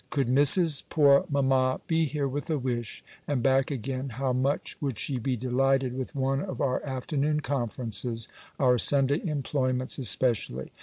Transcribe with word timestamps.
Could 0.09 0.27
Miss's 0.29 0.83
poor 0.89 1.25
mamma 1.29 1.79
be 1.85 2.05
here 2.05 2.27
with 2.27 2.49
a 2.49 2.57
wish, 2.57 3.03
and 3.27 3.43
back 3.43 3.69
again, 3.69 4.09
how 4.09 4.33
much 4.33 4.75
would 4.81 4.97
she 4.97 5.19
be 5.19 5.37
delighted 5.37 5.95
with 5.95 6.15
one 6.15 6.41
of 6.41 6.59
our 6.59 6.83
afternoon 6.83 7.41
conferences; 7.41 8.27
our 8.57 8.79
Sunday 8.79 9.21
employments 9.23 9.99
especially! 9.99 10.71